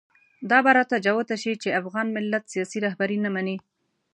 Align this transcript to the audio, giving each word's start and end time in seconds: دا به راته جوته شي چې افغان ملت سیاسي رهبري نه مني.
دا 0.49 0.57
به 0.65 0.71
راته 0.77 0.95
جوته 1.05 1.35
شي 1.43 1.53
چې 1.61 1.77
افغان 1.81 2.07
ملت 2.15 2.43
سیاسي 2.53 2.79
رهبري 2.85 3.17
نه 3.25 3.29
مني. 3.35 3.57